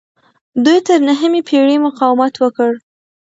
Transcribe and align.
دوی 0.63 0.79
تر 0.87 0.99
نهمې 1.09 1.41
پیړۍ 1.47 1.77
مقاومت 1.87 2.33
وکړ 2.39 2.71